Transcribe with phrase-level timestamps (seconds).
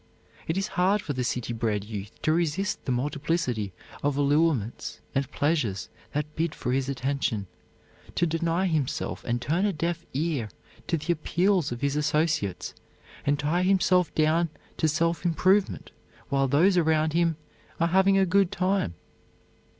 [0.47, 5.29] It is hard for the city bred youth to resist the multiplicity of allurements and
[5.31, 7.45] pleasures that bid for his attention,
[8.15, 10.49] to deny himself and turn a deaf ear
[10.87, 12.73] to the appeals of his associates
[13.27, 15.91] and tie himself down to self improvement
[16.29, 17.37] while those around him
[17.79, 18.95] are having a good time.